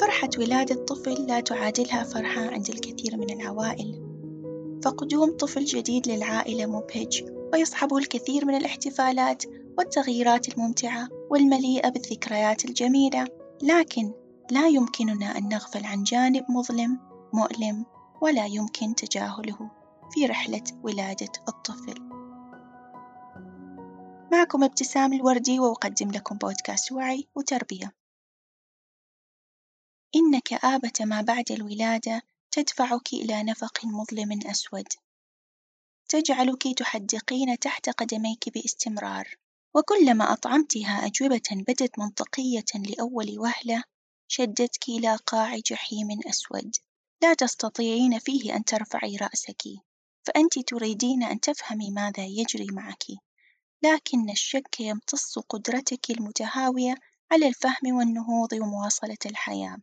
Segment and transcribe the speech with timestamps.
[0.00, 4.02] فرحة ولادة طفل لا تعادلها فرحة عند الكثير من العوائل،
[4.84, 9.44] فقدوم طفل جديد للعائلة مبهج ويصحبه الكثير من الاحتفالات
[9.78, 13.28] والتغييرات الممتعة والمليئة بالذكريات الجميلة،
[13.62, 14.12] لكن
[14.50, 16.98] لا يمكننا أن نغفل عن جانب مظلم
[17.32, 17.86] مؤلم
[18.20, 19.70] ولا يمكن تجاهله
[20.10, 21.94] في رحلة ولادة الطفل.
[24.32, 28.01] معكم ابتسام الوردي وأقدم لكم بودكاست وعي وتربية.
[30.16, 34.88] إن كآبة ما بعد الولادة تدفعك إلى نفق مظلم أسود،
[36.08, 39.36] تجعلك تحدقين تحت قدميك باستمرار،
[39.74, 43.84] وكلما أطعمتها أجوبة بدت منطقية لأول وهلة
[44.28, 46.76] شدتك إلى قاع جحيم أسود.
[47.22, 49.62] لا تستطيعين فيه أن ترفعي رأسك،
[50.22, 53.04] فأنت تريدين أن تفهمي ماذا يجري معك،
[53.82, 56.94] لكن الشك يمتص قدرتك المتهاوية
[57.32, 59.78] على الفهم والنهوض ومواصلة الحياة.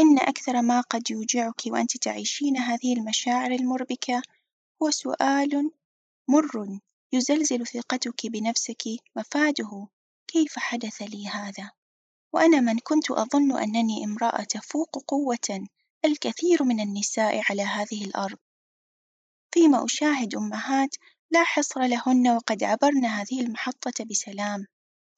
[0.00, 4.22] إن أكثر ما قد يوجعك وأنت تعيشين هذه المشاعر المربكة
[4.82, 5.70] هو سؤال
[6.28, 6.78] مر
[7.12, 8.82] يزلزل ثقتك بنفسك
[9.16, 9.88] مفاده.
[10.28, 11.70] كيف حدث لي هذا؟
[12.32, 15.66] وأنا من كنت أظن أنني امرأة تفوق قوة
[16.04, 18.38] الكثير من النساء على هذه الأرض،
[19.54, 20.96] فيما أشاهد أمهات
[21.30, 24.66] لا حصر لهن وقد عبرن هذه المحطة بسلام،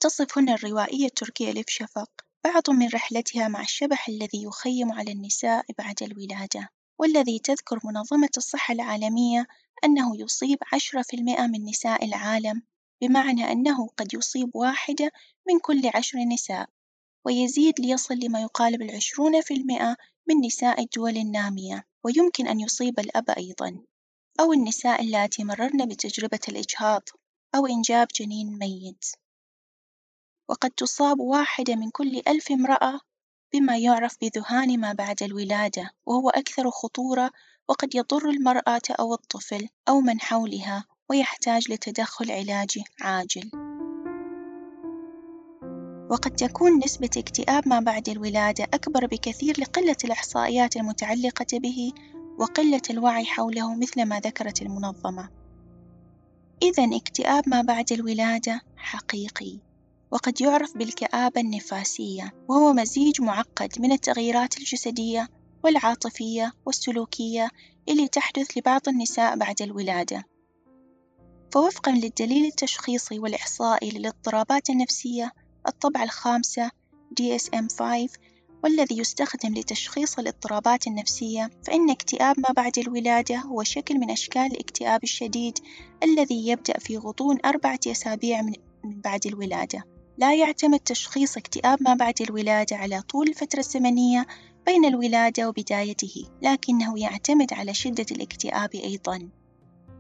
[0.01, 5.65] تصف هنا الروائية التركية ليف شفق بعض من رحلتها مع الشبح الذي يخيم على النساء
[5.79, 6.69] بعد الولادة،
[6.99, 9.47] والذي تذكر منظمة الصحة العالمية
[9.85, 12.63] أنه يصيب عشرة في المئة من نساء العالم،
[13.03, 15.13] بمعنى أنه قد يصيب واحدة
[15.49, 16.69] من كل عشر نساء،
[17.25, 19.97] ويزيد ليصل لما يقارب العشرون في المئة
[20.29, 23.79] من نساء الدول النامية، ويمكن أن يصيب الأب أيضًا،
[24.41, 27.09] أو النساء اللاتي مررن بتجربة الإجهاض
[27.55, 29.05] أو إنجاب جنين ميت.
[30.53, 33.01] وقد تصاب واحدة من كل ألف امرأة
[33.53, 37.31] بما يعرف بذهان ما بعد الولادة، وهو أكثر خطورة
[37.69, 43.51] وقد يضر المرأة أو الطفل أو من حولها ويحتاج لتدخل علاجي عاجل.
[46.11, 51.93] وقد تكون نسبة اكتئاب ما بعد الولادة أكبر بكثير لقلة الإحصائيات المتعلقة به
[52.39, 55.29] وقلة الوعي حوله مثل ما ذكرت المنظمة.
[56.63, 59.72] إذا اكتئاب ما بعد الولادة حقيقي.
[60.13, 65.29] وقد يعرف بالكآبة النفاسية وهو مزيج معقد من التغييرات الجسدية
[65.65, 67.49] والعاطفية والسلوكية
[67.89, 70.25] اللي تحدث لبعض النساء بعد الولادة.
[71.53, 75.33] فوفقًا للدليل التشخيصي والإحصائي للاضطرابات النفسية
[75.69, 76.71] الطبعة الخامسة
[77.21, 77.83] DSM-5
[78.65, 85.05] والذي يستخدم لتشخيص الاضطرابات النفسية فإن اكتئاب ما بعد الولادة هو شكل من أشكال الاكتئاب
[85.05, 85.59] الشديد
[86.03, 89.92] الذي يبدأ في غضون أربعة أسابيع من بعد الولادة.
[90.19, 94.27] لا يعتمد تشخيص اكتئاب ما بعد الولادة على طول الفترة الزمنية
[94.67, 99.29] بين الولادة وبدايته، لكنه يعتمد على شدة الاكتئاب أيضًا،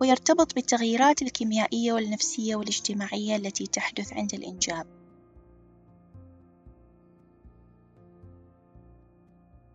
[0.00, 4.86] ويرتبط بالتغييرات الكيميائية والنفسية والاجتماعية التي تحدث عند الإنجاب.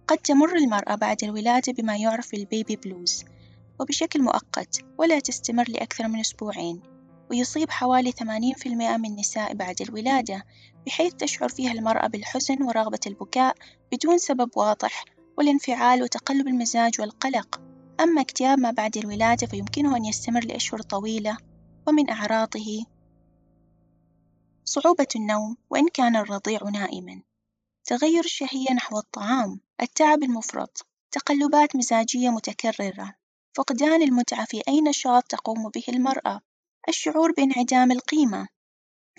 [0.07, 3.25] قد تمر المرأة بعد الولادة بما يعرف بالبيبي بلوز،
[3.79, 6.96] وبشكل مؤقت ولا تستمر لأكثر من أسبوعين.
[7.29, 10.45] ويصيب حوالي 80% من النساء بعد الولادة،
[10.85, 13.55] بحيث تشعر فيها المرأة بالحزن ورغبة البكاء
[13.91, 15.05] بدون سبب واضح،
[15.37, 17.61] والانفعال وتقلب المزاج والقلق.
[17.99, 21.37] أما اكتئاب ما بعد الولادة فيمكنه أن يستمر لأشهر طويلة،
[21.87, 22.85] ومن أعراضه.
[24.65, 27.21] صعوبة النوم وإن كان الرضيع نائمًا،
[27.85, 33.13] تغير الشهية نحو الطعام، التعب المفرط، تقلبات مزاجية متكررة،
[33.53, 36.41] فقدان المتعة في أي نشاط تقوم به المرأة،
[36.89, 38.47] الشعور بانعدام القيمة،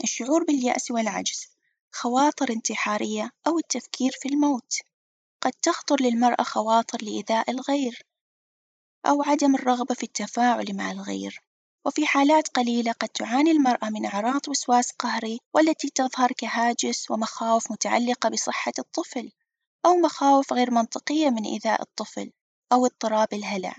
[0.05, 1.47] الشعور باليأس والعجز،
[1.93, 4.73] خواطر انتحارية أو التفكير في الموت،
[5.41, 8.03] قد تخطر للمرأة خواطر لإيذاء الغير
[9.07, 11.43] أو عدم الرغبة في التفاعل مع الغير،
[11.87, 18.28] وفي حالات قليلة قد تعاني المرأة من أعراض وسواس قهري والتي تظهر كهاجس ومخاوف متعلقة
[18.28, 19.33] بصحة الطفل،
[19.87, 22.33] أو مخاوف غير منطقية من إيذاء الطفل
[22.72, 23.77] أو اضطراب الهلع.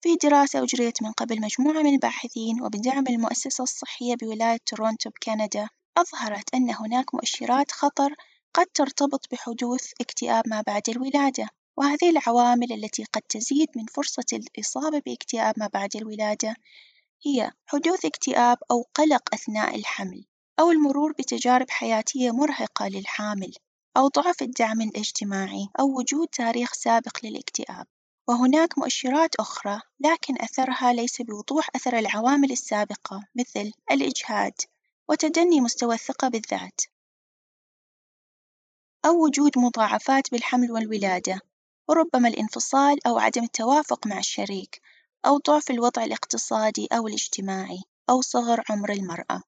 [0.00, 6.54] في دراسة أجريت من قبل مجموعة من الباحثين وبدعم المؤسسة الصحية بولاية تورونتو بكندا، أظهرت
[6.54, 8.14] أن هناك مؤشرات خطر
[8.54, 15.02] قد ترتبط بحدوث اكتئاب ما بعد الولادة، وهذه العوامل التي قد تزيد من فرصة الإصابة
[15.06, 16.54] باكتئاب ما بعد الولادة
[17.26, 20.24] هي حدوث اكتئاب أو قلق أثناء الحمل،
[20.60, 23.52] أو المرور بتجارب حياتية مرهقة للحامل،
[23.96, 27.86] أو ضعف الدعم الاجتماعي، أو وجود تاريخ سابق للاكتئاب.
[28.28, 34.52] وهناك مؤشرات أخرى لكن أثرها ليس بوضوح أثر العوامل السابقة مثل الإجهاد
[35.08, 36.80] وتدني مستوى الثقة بالذات.
[39.06, 41.40] أو وجود مضاعفات بالحمل والولادة،
[41.88, 44.80] وربما الانفصال أو عدم التوافق مع الشريك،
[45.26, 49.42] أو ضعف الوضع الاقتصادي أو الاجتماعي، أو صغر عمر المرأة.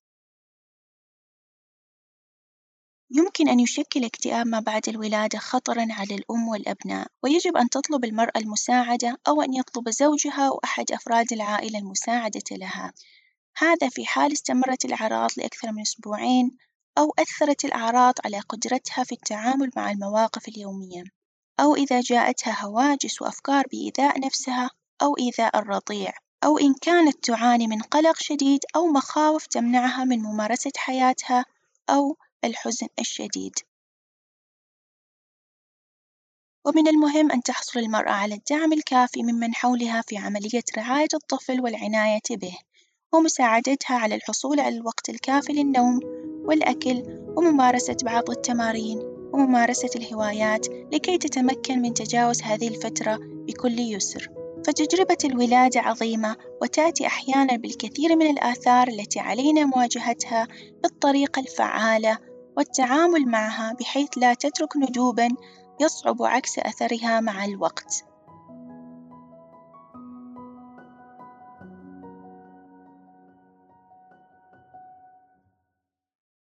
[3.12, 8.32] يمكن أن يشكل اكتئاب ما بعد الولادة خطرًا على الأم والأبناء، ويجب أن تطلب المرأة
[8.36, 12.92] المساعدة أو أن يطلب زوجها أو أحد أفراد العائلة المساعدة لها،
[13.56, 16.56] هذا في حال استمرت الأعراض لأكثر من أسبوعين
[16.98, 21.04] أو أثرت الأعراض على قدرتها في التعامل مع المواقف اليومية،
[21.60, 24.70] أو إذا جاءتها هواجس وأفكار بإيذاء نفسها
[25.02, 26.12] أو إيذاء الرضيع،
[26.44, 31.44] أو إن كانت تعاني من قلق شديد أو مخاوف تمنعها من ممارسة حياتها
[31.90, 33.54] أو الحزن الشديد،
[36.66, 42.22] ومن المهم أن تحصل المرأة على الدعم الكافي ممن حولها في عملية رعاية الطفل والعناية
[42.30, 42.58] به،
[43.12, 46.00] ومساعدتها على الحصول على الوقت الكافي للنوم
[46.44, 47.02] والأكل
[47.36, 48.98] وممارسة بعض التمارين
[49.32, 54.28] وممارسة الهوايات لكي تتمكن من تجاوز هذه الفترة بكل يسر.
[54.66, 60.48] فتجربة الولادة عظيمة وتأتي أحيانًا بالكثير من الآثار التي علينا مواجهتها
[60.82, 62.18] بالطريقة الفعالة
[62.56, 65.28] والتعامل معها بحيث لا تترك ندوبًا
[65.80, 68.04] يصعب عكس أثرها مع الوقت.